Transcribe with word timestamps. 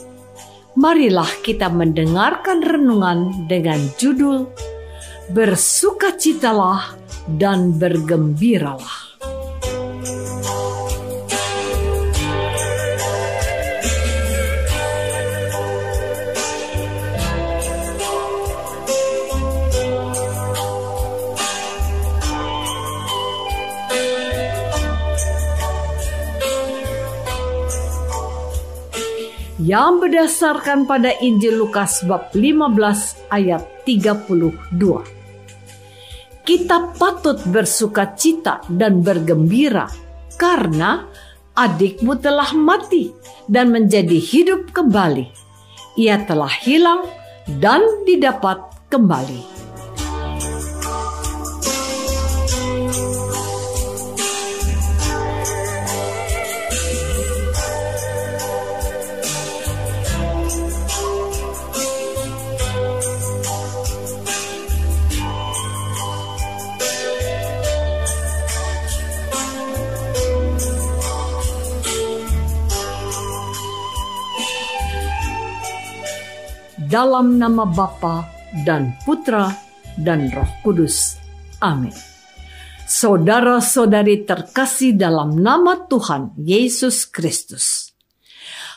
marilah 0.81 1.29
kita 1.45 1.69
mendengarkan 1.69 2.65
renungan 2.65 3.45
dengan 3.45 3.77
judul 4.01 4.49
Bersukacitalah 5.29 6.97
dan 7.37 7.77
bergembiralah. 7.77 9.00
Yang 29.61 30.01
berdasarkan 30.01 30.89
pada 30.89 31.13
Injil 31.21 31.61
Lukas 31.61 32.01
bab 32.09 32.33
15 32.33 33.29
ayat 33.29 33.61
32. 33.85 34.73
Kita 36.41 36.77
patut 36.97 37.37
bersuka 37.45 38.17
cita 38.17 38.65
dan 38.65 39.05
bergembira 39.05 39.85
karena 40.41 41.05
adikmu 41.53 42.17
telah 42.17 42.49
mati 42.57 43.13
dan 43.45 43.69
menjadi 43.69 44.17
hidup 44.17 44.73
kembali. 44.73 45.29
Ia 46.01 46.25
telah 46.25 46.49
hilang 46.49 47.05
dan 47.61 47.85
didapat 48.09 48.65
kembali. 48.89 49.60
Dalam 76.91 77.39
nama 77.39 77.63
Bapa 77.63 78.27
dan 78.67 78.99
Putra 79.07 79.47
dan 79.95 80.27
Roh 80.27 80.51
Kudus. 80.59 81.15
Amin. 81.63 81.95
Saudara-saudari 82.83 84.27
terkasih 84.27 84.99
dalam 84.99 85.39
nama 85.39 85.87
Tuhan 85.87 86.35
Yesus 86.35 87.07
Kristus. 87.07 87.95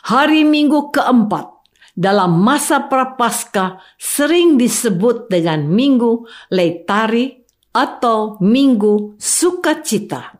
Hari 0.07 0.47
Minggu 0.47 0.95
keempat 0.95 1.67
dalam 1.99 2.39
masa 2.39 2.87
prapaskah 2.87 3.83
sering 3.99 4.63
disebut 4.63 5.27
dengan 5.27 5.67
Minggu 5.67 6.23
Leitari 6.55 7.35
atau 7.75 8.39
Minggu 8.39 9.19
Sukacita. 9.19 10.39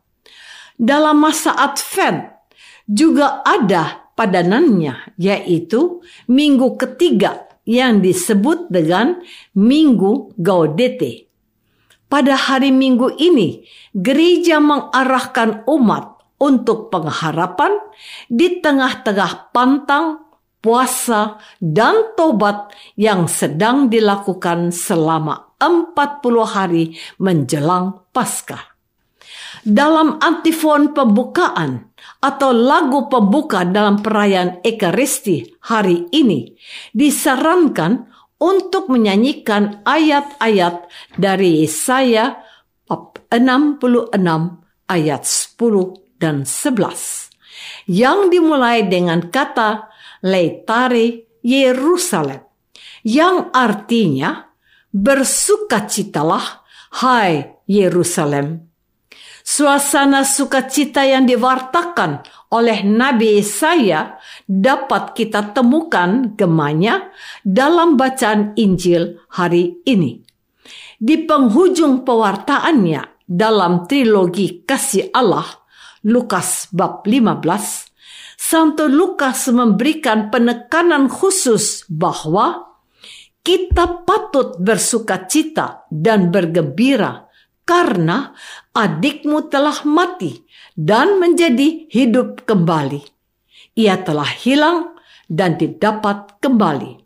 Dalam 0.79 1.19
masa 1.19 1.59
Advent 1.59 2.39
juga 2.87 3.43
ada 3.43 4.15
padanannya 4.15 5.19
yaitu 5.19 5.99
minggu 6.31 6.79
ketiga 6.79 7.54
yang 7.65 8.05
disebut 8.05 8.69
dengan 8.69 9.21
Minggu 9.57 10.37
Gaudete. 10.37 11.29
Pada 12.09 12.37
hari 12.37 12.71
Minggu 12.71 13.17
ini, 13.19 13.65
gereja 13.97 14.63
mengarahkan 14.63 15.67
umat 15.67 16.15
untuk 16.39 16.93
pengharapan 16.93 17.75
di 18.29 18.61
tengah-tengah 18.61 19.51
pantang, 19.51 20.23
puasa, 20.61 21.41
dan 21.59 22.15
tobat 22.15 22.71
yang 22.95 23.27
sedang 23.27 23.89
dilakukan 23.89 24.71
selama 24.71 25.57
40 25.59 26.45
hari 26.45 26.95
menjelang 27.17 28.05
Paskah. 28.13 28.77
Dalam 29.65 30.21
antifon 30.21 30.93
pembukaan 30.93 31.94
atau 32.25 32.51
lagu 32.57 33.07
pembuka 33.13 33.69
dalam 33.69 34.01
perayaan 34.01 34.65
Ekaristi 34.65 35.45
hari 35.69 36.09
ini 36.13 36.57
disarankan 36.97 38.09
untuk 38.41 38.89
menyanyikan 38.93 39.85
ayat-ayat 39.85 40.89
dari 41.17 41.65
Yesaya 41.65 42.41
66 42.89 43.81
ayat 44.89 45.23
10 45.25 46.21
dan 46.21 46.45
11 46.45 47.91
yang 47.91 48.29
dimulai 48.29 48.87
dengan 48.89 49.29
kata 49.29 49.89
Leitare 50.25 51.29
Yerusalem 51.45 52.41
yang 53.05 53.53
artinya 53.53 54.49
bersukacitalah 54.95 56.65
hai 57.05 57.61
Yerusalem 57.69 58.74
Suasana 59.45 60.25
sukacita 60.25 61.05
yang 61.05 61.29
diwartakan 61.29 62.25
oleh 62.49 62.81
Nabi 62.81 63.45
Yesaya 63.45 64.17
dapat 64.49 65.13
kita 65.13 65.53
temukan 65.53 66.33
gemanya 66.33 67.13
dalam 67.45 68.01
bacaan 68.01 68.57
Injil 68.57 69.21
hari 69.29 69.85
ini. 69.85 70.25
Di 70.97 71.29
penghujung 71.29 72.09
pewartaannya 72.09 73.21
dalam 73.29 73.85
trilogi 73.85 74.65
kasih 74.65 75.13
Allah, 75.13 75.45
Lukas 76.09 76.73
bab 76.73 77.05
15, 77.05 77.45
Santo 78.41 78.89
Lukas 78.89 79.53
memberikan 79.53 80.33
penekanan 80.33 81.13
khusus 81.13 81.85
bahwa 81.93 82.81
kita 83.45 84.09
patut 84.09 84.57
bersukacita 84.57 85.85
dan 85.93 86.33
bergembira 86.33 87.29
karena 87.65 88.37
adikmu 88.77 89.49
telah 89.49 89.85
mati 89.89 90.45
dan 90.77 91.21
menjadi 91.21 91.89
hidup 91.89 92.45
kembali. 92.45 93.01
Ia 93.75 94.01
telah 94.05 94.29
hilang 94.29 94.95
dan 95.27 95.57
didapat 95.59 96.39
kembali. 96.39 97.03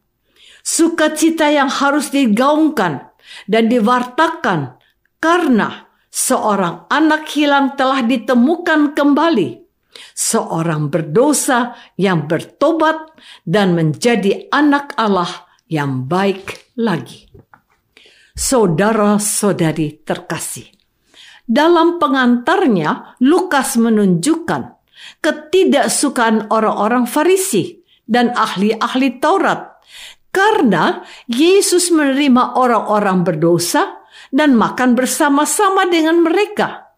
Sukacita 0.60 1.48
yang 1.48 1.72
harus 1.72 2.12
digaungkan 2.12 3.08
dan 3.48 3.72
diwartakan 3.72 4.76
karena 5.16 5.88
seorang 6.12 6.84
anak 6.92 7.24
hilang 7.32 7.72
telah 7.78 8.04
ditemukan 8.04 8.92
kembali. 8.92 9.68
seorang 10.14 10.90
berdosa 10.90 11.74
yang 11.98 12.30
bertobat 12.30 13.18
dan 13.42 13.74
menjadi 13.74 14.46
anak 14.54 14.94
Allah 14.94 15.48
yang 15.66 16.06
baik 16.06 16.70
lagi. 16.78 17.26
Saudara-saudari 18.38 20.06
terkasih, 20.06 20.70
dalam 21.42 21.98
pengantarnya 21.98 23.18
Lukas 23.18 23.74
menunjukkan 23.74 24.78
ketidaksukaan 25.18 26.46
orang-orang 26.46 27.10
Farisi 27.10 27.82
dan 28.06 28.30
ahli-ahli 28.30 29.18
Taurat 29.18 29.82
karena 30.30 31.02
Yesus 31.26 31.90
menerima 31.90 32.54
orang-orang 32.54 33.26
berdosa 33.26 34.06
dan 34.30 34.54
makan 34.54 34.94
bersama-sama 34.94 35.90
dengan 35.90 36.22
mereka. 36.22 36.94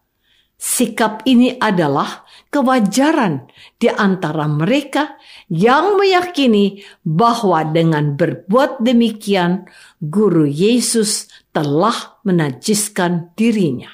Sikap 0.61 1.25
ini 1.25 1.57
adalah 1.57 2.21
kewajaran 2.51 3.47
di 3.79 3.87
antara 3.87 4.45
mereka 4.45 5.15
yang 5.47 5.95
meyakini 5.95 6.83
bahwa 7.01 7.63
dengan 7.71 8.19
berbuat 8.19 8.83
demikian, 8.83 9.65
Guru 10.03 10.45
Yesus 10.45 11.31
telah 11.55 12.19
menajiskan 12.27 13.31
dirinya. 13.39 13.89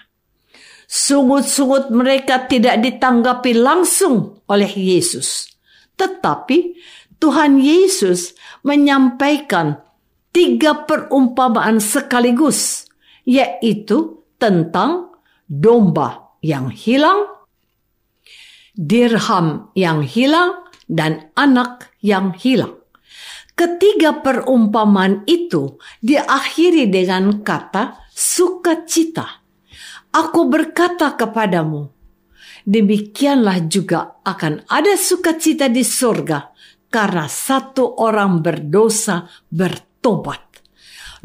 Sungut-sungut 0.89 1.93
mereka 1.93 2.49
tidak 2.49 2.81
ditanggapi 2.81 3.53
langsung 3.53 4.41
oleh 4.49 4.71
Yesus, 4.73 5.53
tetapi 5.93 6.79
Tuhan 7.21 7.61
Yesus 7.61 8.33
menyampaikan 8.65 9.83
tiga 10.33 10.87
perumpamaan 10.87 11.77
sekaligus, 11.77 12.87
yaitu 13.27 14.23
tentang 14.39 15.17
domba 15.45 16.37
yang 16.39 16.71
hilang, 16.71 17.36
dirham 18.77 19.73
yang 19.73 20.05
hilang, 20.05 20.67
dan 20.87 21.29
anak 21.35 21.91
yang 21.99 22.31
hilang. 22.31 22.79
Ketiga 23.57 24.23
perumpamaan 24.23 25.27
itu 25.27 25.81
diakhiri 25.99 26.87
dengan 26.87 27.43
kata 27.43 28.07
sukacita. 28.13 29.43
Aku 30.13 30.47
berkata 30.47 31.17
kepadamu, 31.17 31.89
demikianlah 32.63 33.65
juga 33.67 34.21
akan 34.23 34.65
ada 34.69 34.93
sukacita 34.95 35.67
di 35.67 35.83
surga 35.83 36.53
karena 36.87 37.25
satu 37.27 37.99
orang 37.99 38.39
berdosa 38.45 39.27
bertobat. 39.51 40.41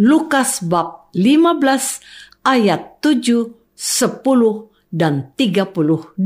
Lukas 0.00 0.64
bab 0.64 1.12
15 1.12 2.49
ayat 2.49 2.99
7, 3.04 3.76
10, 3.76 4.88
dan 4.88 5.37
32. 5.37 6.16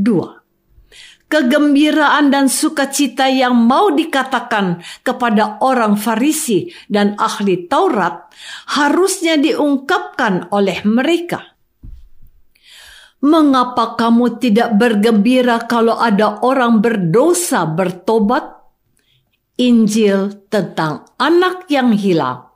Kegembiraan 1.27 2.31
dan 2.31 2.47
sukacita 2.47 3.27
yang 3.27 3.51
mau 3.51 3.91
dikatakan 3.91 4.79
kepada 5.03 5.59
orang 5.59 5.99
Farisi 5.99 6.71
dan 6.87 7.19
ahli 7.19 7.67
Taurat 7.67 8.31
harusnya 8.79 9.35
diungkapkan 9.35 10.47
oleh 10.55 10.87
mereka. 10.87 11.51
Mengapa 13.19 13.99
kamu 13.99 14.39
tidak 14.39 14.79
bergembira 14.79 15.67
kalau 15.67 15.99
ada 15.99 16.39
orang 16.47 16.79
berdosa 16.79 17.67
bertobat? 17.67 18.55
Injil 19.57 20.47
tentang 20.53 21.09
anak 21.17 21.65
yang 21.67 21.89
hilang 21.91 22.47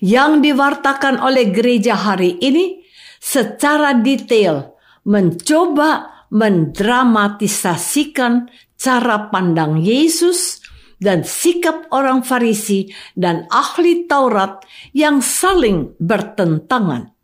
yang 0.00 0.40
diwartakan 0.40 1.20
oleh 1.20 1.52
gereja 1.52 1.92
hari 1.92 2.40
ini 2.40 2.80
secara 3.20 3.92
detail 4.00 4.72
mencoba 5.04 6.17
mendramatisasikan 6.30 8.46
cara 8.78 9.26
pandang 9.32 9.80
Yesus 9.80 10.60
dan 10.98 11.22
sikap 11.22 11.86
orang 11.94 12.26
Farisi 12.26 12.90
dan 13.14 13.46
ahli 13.50 14.06
Taurat 14.10 14.66
yang 14.92 15.22
saling 15.22 15.94
bertentangan. 15.98 17.14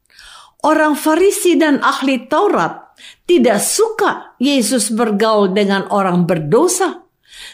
Orang 0.65 0.97
Farisi 0.97 1.61
dan 1.61 1.85
ahli 1.85 2.25
Taurat 2.25 2.97
tidak 3.29 3.61
suka 3.61 4.33
Yesus 4.41 4.89
bergaul 4.95 5.53
dengan 5.53 5.85
orang 5.93 6.25
berdosa, 6.25 7.05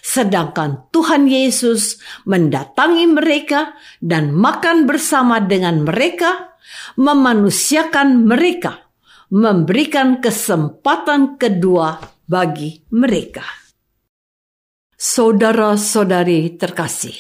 sedangkan 0.05 0.93
Tuhan 0.94 1.26
Yesus 1.26 1.99
mendatangi 2.29 3.11
mereka 3.11 3.75
dan 3.99 4.31
makan 4.31 4.87
bersama 4.87 5.43
dengan 5.43 5.82
mereka, 5.82 6.55
memanusiakan 6.94 8.29
mereka 8.29 8.89
memberikan 9.31 10.19
kesempatan 10.19 11.38
kedua 11.38 12.03
bagi 12.27 12.82
mereka. 12.91 13.47
Saudara-saudari 14.99 16.59
terkasih, 16.59 17.15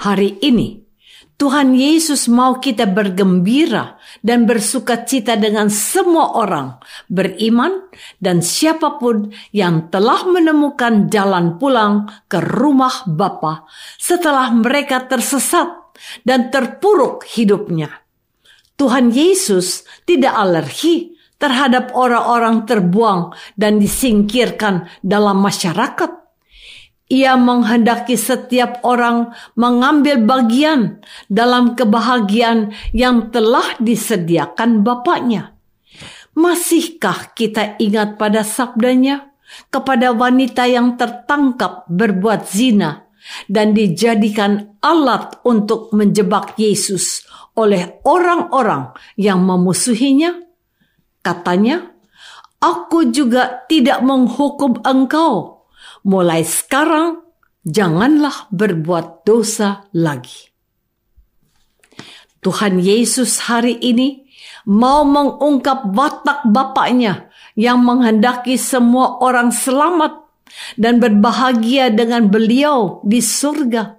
hari 0.00 0.40
ini 0.40 0.86
Tuhan 1.36 1.76
Yesus 1.76 2.32
mau 2.32 2.56
kita 2.56 2.88
bergembira 2.88 4.00
dan 4.24 4.48
bersuka 4.48 5.04
cita 5.04 5.36
dengan 5.36 5.68
semua 5.68 6.32
orang 6.32 6.80
beriman 7.12 7.92
dan 8.16 8.40
siapa 8.40 8.96
pun 8.96 9.28
yang 9.52 9.92
telah 9.92 10.24
menemukan 10.24 11.12
jalan 11.12 11.60
pulang 11.60 12.08
ke 12.24 12.40
rumah 12.40 13.04
Bapa 13.04 13.68
setelah 14.00 14.48
mereka 14.56 15.04
tersesat 15.04 15.68
dan 16.24 16.48
terpuruk 16.48 17.28
hidupnya. 17.28 18.05
Tuhan 18.76 19.08
Yesus 19.08 19.88
tidak 20.04 20.36
alergi 20.36 21.16
terhadap 21.36 21.92
orang-orang 21.92 22.64
terbuang 22.64 23.32
dan 23.56 23.80
disingkirkan 23.80 24.88
dalam 25.04 25.40
masyarakat. 25.40 26.24
Ia 27.06 27.38
menghendaki 27.38 28.18
setiap 28.18 28.82
orang 28.82 29.30
mengambil 29.54 30.18
bagian 30.26 30.98
dalam 31.30 31.78
kebahagiaan 31.78 32.74
yang 32.90 33.30
telah 33.30 33.78
disediakan 33.78 34.82
Bapaknya. 34.82 35.54
Masihkah 36.34 37.32
kita 37.32 37.78
ingat 37.78 38.18
pada 38.18 38.42
sabdanya 38.42 39.32
kepada 39.70 40.10
wanita 40.12 40.66
yang 40.66 40.98
tertangkap 40.98 41.86
berbuat 41.86 42.50
zina 42.50 43.06
dan 43.46 43.74
dijadikan 43.74 44.78
alat 44.82 45.38
untuk 45.46 45.94
menjebak 45.94 46.58
Yesus 46.58 47.25
oleh 47.56 47.98
orang-orang 48.04 48.92
yang 49.16 49.42
memusuhinya? 49.42 50.44
Katanya, 51.24 51.96
Aku 52.56 53.12
juga 53.12 53.68
tidak 53.68 54.00
menghukum 54.00 54.80
engkau. 54.80 55.68
Mulai 56.08 56.42
sekarang, 56.46 57.20
janganlah 57.66 58.48
berbuat 58.48 59.28
dosa 59.28 59.84
lagi. 59.92 60.48
Tuhan 62.40 62.78
Yesus 62.78 63.44
hari 63.50 63.76
ini 63.82 64.24
mau 64.70 65.02
mengungkap 65.02 65.90
watak 65.92 66.46
Bapaknya 66.48 67.28
yang 67.58 67.82
menghendaki 67.82 68.54
semua 68.54 69.18
orang 69.18 69.50
selamat 69.50 70.26
dan 70.78 71.02
berbahagia 71.02 71.90
dengan 71.90 72.30
beliau 72.30 73.02
di 73.02 73.18
surga. 73.18 73.98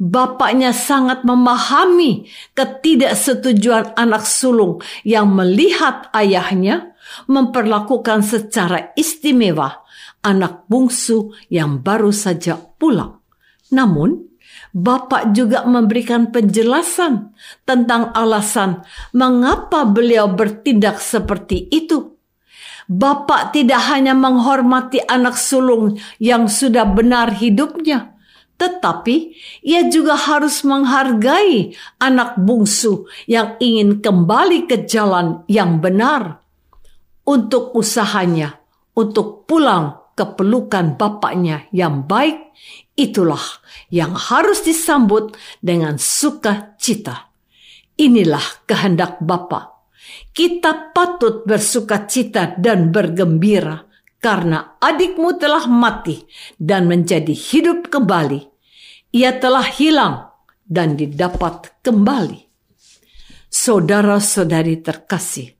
Bapaknya 0.00 0.72
sangat 0.72 1.24
memahami 1.24 2.28
ketidaksetujuan 2.56 3.96
anak 3.96 4.24
sulung 4.24 4.80
yang 5.04 5.32
melihat 5.32 6.08
ayahnya 6.16 6.96
memperlakukan 7.28 8.24
secara 8.24 8.94
istimewa 8.96 9.82
anak 10.22 10.64
bungsu 10.70 11.34
yang 11.50 11.82
baru 11.82 12.14
saja 12.14 12.56
pulang. 12.56 13.20
Namun, 13.74 14.32
Bapak 14.72 15.36
juga 15.36 15.68
memberikan 15.68 16.32
penjelasan 16.32 17.36
tentang 17.68 18.08
alasan 18.16 18.80
mengapa 19.12 19.84
beliau 19.84 20.32
bertindak 20.32 20.96
seperti 20.96 21.68
itu. 21.68 22.16
Bapak 22.88 23.52
tidak 23.52 23.84
hanya 23.92 24.16
menghormati 24.16 25.04
anak 25.04 25.36
sulung 25.36 26.00
yang 26.16 26.48
sudah 26.48 26.88
benar 26.88 27.36
hidupnya, 27.36 28.16
tetapi 28.56 29.34
ia 29.66 29.90
juga 29.90 30.14
harus 30.14 30.62
menghargai 30.62 31.74
anak 31.98 32.38
bungsu 32.38 33.10
yang 33.26 33.58
ingin 33.58 33.98
kembali 33.98 34.70
ke 34.70 34.86
jalan 34.86 35.42
yang 35.50 35.82
benar 35.82 36.42
untuk 37.26 37.74
usahanya, 37.74 38.62
untuk 38.94 39.46
pulang 39.50 40.14
ke 40.14 40.24
pelukan 40.36 40.94
bapaknya 40.94 41.66
yang 41.74 42.06
baik. 42.06 42.54
Itulah 42.92 43.42
yang 43.88 44.12
harus 44.12 44.62
disambut 44.62 45.34
dengan 45.58 45.96
sukacita. 45.96 47.32
Inilah 47.96 48.64
kehendak 48.68 49.18
Bapa. 49.24 49.88
Kita 50.32 50.92
patut 50.92 51.44
bersukacita 51.44 52.56
dan 52.60 52.92
bergembira 52.92 53.91
karena 54.22 54.78
adikmu 54.78 55.34
telah 55.36 55.66
mati 55.66 56.22
dan 56.56 56.86
menjadi 56.86 57.34
hidup 57.34 57.90
kembali 57.90 58.52
ia 59.12 59.36
telah 59.36 59.68
hilang 59.68 60.32
dan 60.64 60.96
didapat 60.96 61.76
kembali. 61.84 62.48
Saudara-saudari 63.52 64.80
terkasih, 64.80 65.52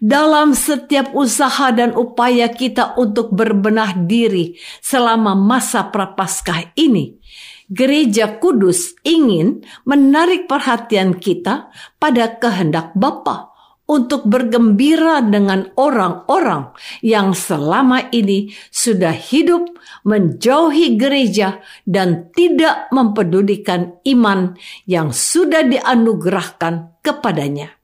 dalam 0.00 0.56
setiap 0.56 1.12
usaha 1.12 1.68
dan 1.76 1.92
upaya 1.92 2.48
kita 2.48 2.96
untuk 2.96 3.36
berbenah 3.36 3.92
diri 4.08 4.56
selama 4.80 5.36
masa 5.36 5.92
prapaskah 5.92 6.72
ini, 6.80 7.20
Gereja 7.68 8.40
Kudus 8.40 8.96
ingin 9.04 9.60
menarik 9.84 10.48
perhatian 10.48 11.20
kita 11.20 11.68
pada 12.00 12.40
kehendak 12.40 12.96
Bapa 12.96 13.52
untuk 13.86 14.26
bergembira 14.26 15.22
dengan 15.22 15.70
orang-orang 15.78 16.74
yang 17.06 17.32
selama 17.32 18.10
ini 18.10 18.50
sudah 18.74 19.14
hidup 19.14 19.70
menjauhi 20.02 20.98
gereja 20.98 21.62
dan 21.86 22.34
tidak 22.34 22.90
mempedulikan 22.90 24.02
iman 24.02 24.58
yang 24.90 25.14
sudah 25.14 25.62
dianugerahkan 25.62 26.98
kepadanya. 27.02 27.78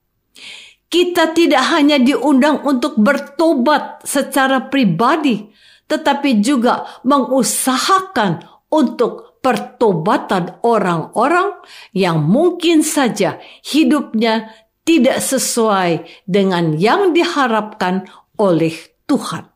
Kita 0.93 1.33
tidak 1.33 1.73
hanya 1.73 1.97
diundang 1.97 2.61
untuk 2.69 3.01
bertobat 3.01 4.05
secara 4.05 4.69
pribadi, 4.69 5.49
tetapi 5.89 6.45
juga 6.45 6.85
mengusahakan 7.07 8.45
untuk 8.69 9.33
pertobatan 9.43 10.63
orang-orang 10.63 11.59
yang 11.91 12.23
mungkin 12.23 12.87
saja 12.87 13.43
hidupnya 13.67 14.55
tidak 14.83 15.23
sesuai 15.23 16.07
dengan 16.27 16.75
yang 16.75 17.15
diharapkan 17.15 18.11
oleh 18.39 18.75
Tuhan. 19.07 19.47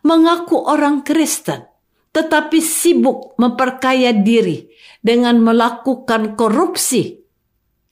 Mengaku 0.00 0.56
orang 0.64 1.04
Kristen, 1.04 1.68
tetapi 2.10 2.58
sibuk 2.64 3.36
memperkaya 3.36 4.16
diri 4.16 4.72
dengan 5.04 5.44
melakukan 5.44 6.40
korupsi, 6.40 7.20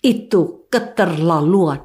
itu 0.01 0.71
keterlaluan. 0.73 1.85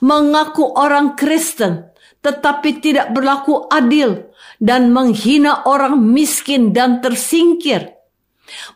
Mengaku 0.00 0.64
orang 0.64 1.12
Kristen, 1.12 1.92
tetapi 2.24 2.80
tidak 2.80 3.12
berlaku 3.12 3.68
adil 3.68 4.32
dan 4.56 4.96
menghina 4.96 5.68
orang 5.68 6.00
miskin 6.00 6.72
dan 6.72 7.04
tersingkir, 7.04 7.92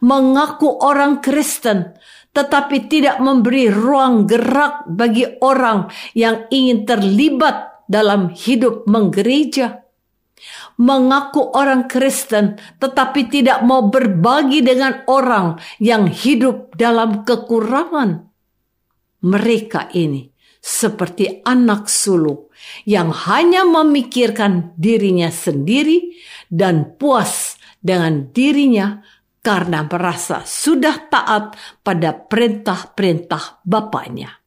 mengaku 0.05 0.69
orang 0.85 1.25
Kristen, 1.25 1.97
tetapi 2.39 2.87
tidak 2.87 3.19
memberi 3.19 3.67
ruang 3.67 4.23
gerak 4.23 4.87
bagi 4.87 5.27
orang 5.43 5.91
yang 6.15 6.47
ingin 6.55 6.87
terlibat 6.87 7.83
dalam 7.91 8.31
hidup 8.31 8.87
menggereja. 8.87 9.83
Mengaku 10.79 11.51
orang 11.51 11.91
Kristen, 11.91 12.63
tetapi 12.79 13.27
tidak 13.27 13.67
mau 13.67 13.91
berbagi 13.91 14.63
dengan 14.63 15.03
orang 15.11 15.59
yang 15.83 16.07
hidup 16.07 16.79
dalam 16.79 17.27
kekurangan. 17.27 18.31
Mereka 19.27 19.91
ini 19.99 20.31
seperti 20.63 21.43
anak 21.43 21.91
sulung 21.91 22.47
yang 22.87 23.11
hanya 23.11 23.67
memikirkan 23.67 24.79
dirinya 24.79 25.27
sendiri 25.35 26.15
dan 26.47 26.95
puas 26.95 27.59
dengan 27.83 28.31
dirinya 28.31 29.03
karena 29.43 29.87
merasa 29.87 30.43
sudah 30.45 31.09
taat 31.09 31.57
pada 31.83 32.15
perintah-perintah 32.15 33.63
Bapaknya. 33.65 34.39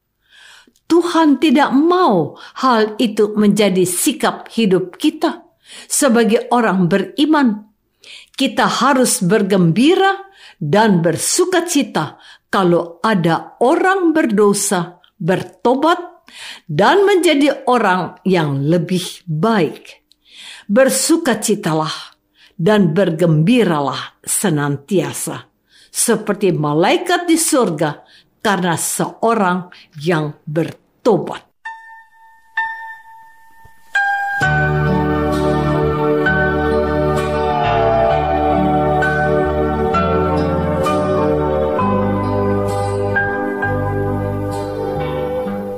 Tuhan 0.91 1.39
tidak 1.39 1.71
mau 1.71 2.35
hal 2.59 2.99
itu 2.99 3.31
menjadi 3.39 3.87
sikap 3.87 4.51
hidup 4.51 4.99
kita 4.99 5.47
sebagai 5.87 6.51
orang 6.51 6.91
beriman. 6.91 7.71
Kita 8.35 8.67
harus 8.67 9.23
bergembira 9.23 10.19
dan 10.59 10.99
bersuka 10.99 11.63
cita 11.63 12.19
kalau 12.51 12.99
ada 12.99 13.55
orang 13.63 14.11
berdosa, 14.11 14.99
bertobat, 15.15 16.27
dan 16.67 17.07
menjadi 17.07 17.63
orang 17.67 18.19
yang 18.27 18.67
lebih 18.67 19.23
baik. 19.23 20.03
Bersukacitalah 20.67 22.10
dan 22.61 22.93
bergembiralah 22.93 24.21
senantiasa, 24.21 25.49
seperti 25.89 26.53
malaikat 26.53 27.25
di 27.25 27.33
surga, 27.33 28.05
karena 28.37 28.77
seorang 28.77 29.73
yang 30.05 30.37
bertobat. 30.45 31.49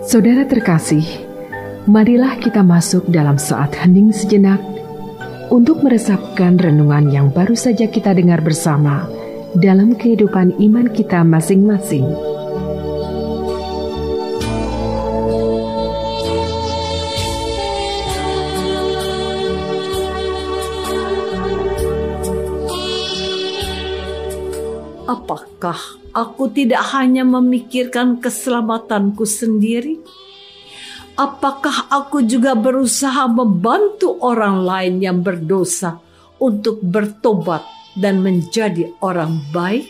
Saudara 0.04 0.46
terkasih, 0.46 1.02
marilah 1.90 2.38
kita 2.38 2.62
masuk 2.62 3.08
dalam 3.10 3.42
saat 3.42 3.74
hening 3.74 4.14
sejenak 4.14 4.73
untuk 5.54 5.86
meresapkan 5.86 6.58
renungan 6.58 7.14
yang 7.14 7.28
baru 7.30 7.54
saja 7.54 7.86
kita 7.86 8.18
dengar 8.18 8.42
bersama 8.42 9.06
dalam 9.54 9.94
kehidupan 9.94 10.58
iman 10.58 10.90
kita 10.90 11.22
masing-masing. 11.22 12.10
Apakah 25.06 25.78
aku 26.18 26.50
tidak 26.50 26.82
hanya 26.98 27.22
memikirkan 27.22 28.18
keselamatanku 28.18 29.22
sendiri? 29.30 30.02
Apakah 31.14 31.90
aku 31.94 32.26
juga 32.26 32.58
berusaha 32.58 33.30
membantu 33.30 34.18
orang 34.22 34.66
lain 34.66 34.96
yang 35.02 35.20
berdosa 35.22 36.02
untuk 36.42 36.82
bertobat 36.82 37.62
dan 37.94 38.26
menjadi 38.26 38.90
orang 39.02 39.38
baik? 39.54 39.90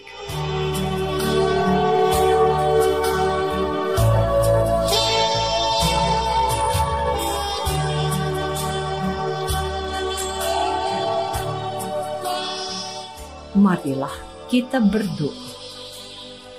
Marilah 13.54 14.12
kita 14.52 14.82
berdoa. 14.84 15.56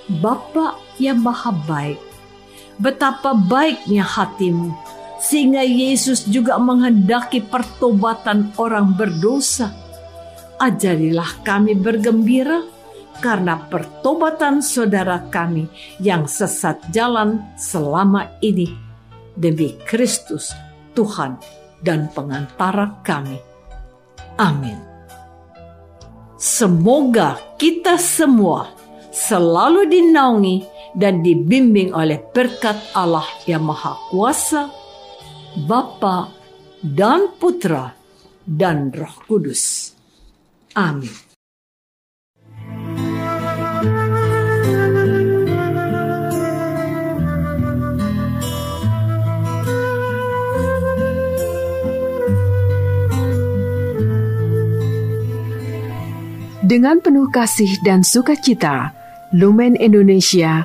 Bapa 0.04 0.78
yang 1.00 1.21
maha 1.21 1.50
baik, 1.64 1.99
betapa 2.78 3.35
baiknya 3.35 4.02
hatimu, 4.02 4.75
sehingga 5.21 5.62
Yesus 5.62 6.26
juga 6.28 6.59
menghendaki 6.59 7.43
pertobatan 7.45 8.52
orang 8.61 8.95
berdosa. 8.95 9.73
Ajarilah 10.59 11.43
kami 11.43 11.75
bergembira 11.75 12.62
karena 13.19 13.59
pertobatan 13.71 14.62
saudara 14.62 15.23
kami 15.31 15.66
yang 15.99 16.26
sesat 16.26 16.78
jalan 16.90 17.43
selama 17.59 18.31
ini 18.43 18.71
demi 19.35 19.75
Kristus 19.87 20.54
Tuhan 20.95 21.38
dan 21.83 22.09
pengantara 22.14 23.02
kami. 23.02 23.38
Amin. 24.38 24.78
Semoga 26.38 27.38
kita 27.57 27.97
semua 27.97 28.75
selalu 29.14 29.87
dinaungi 29.88 30.74
dan 30.94 31.20
dibimbing 31.20 31.90
oleh 31.90 32.22
berkat 32.30 32.78
Allah 32.94 33.26
yang 33.50 33.66
Maha 33.66 33.98
Kuasa, 34.08 34.70
Bapa 35.66 36.30
dan 36.80 37.34
Putra 37.36 37.90
dan 38.46 38.94
Roh 38.94 39.14
Kudus. 39.26 39.92
Amin. 40.78 41.34
Dengan 56.64 56.96
penuh 56.96 57.28
kasih 57.28 57.76
dan 57.84 58.00
sukacita, 58.00 58.90
Lumen 59.36 59.76
Indonesia 59.76 60.64